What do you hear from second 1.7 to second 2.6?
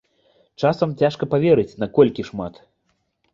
наколькі шмат.